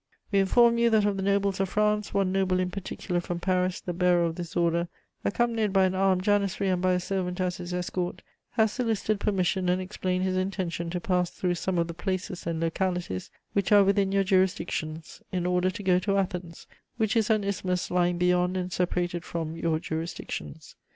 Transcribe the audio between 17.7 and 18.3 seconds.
lying